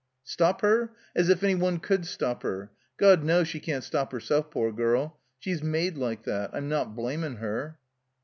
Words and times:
"Stop 0.23 0.61
her? 0.61 0.93
As 1.15 1.29
if 1.29 1.43
any 1.43 1.53
one 1.53 1.77
could 1.77 2.07
stop 2.07 2.41
her! 2.41 2.71
God 2.97 3.23
knows 3.23 3.47
she 3.47 3.59
can't 3.59 3.83
stop 3.83 4.11
herself, 4.11 4.49
poor 4.49 4.71
girl. 4.71 5.19
She's 5.37 5.61
made 5.61 5.95
like 5.95 6.23
that. 6.23 6.49
I'm 6.53 6.67
not 6.67 6.95
blamin' 6.95 7.35
her.' 7.37 7.77